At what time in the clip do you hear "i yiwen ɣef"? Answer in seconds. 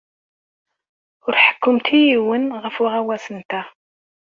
1.99-2.75